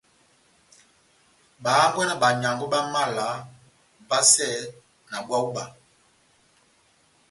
[1.63, 3.25] Bá hángwɛ́ na banyángwɛ bá mala
[4.09, 4.47] vasɛ
[5.09, 5.63] na búwa hú iba